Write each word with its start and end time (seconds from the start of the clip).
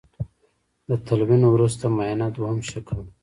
د 0.89 0.91
تلوین 1.05 1.43
وروسته 1.49 1.83
معاینه 1.95 2.27
دویم 2.35 2.59
شکل 2.69 2.95
دی. 3.05 3.11